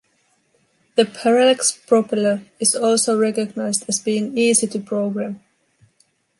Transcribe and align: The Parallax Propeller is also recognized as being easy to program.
The 0.95 1.05
Parallax 1.05 1.73
Propeller 1.73 2.41
is 2.59 2.75
also 2.75 3.19
recognized 3.19 3.85
as 3.87 3.99
being 3.99 4.35
easy 4.35 4.65
to 4.65 4.79
program. 4.79 5.41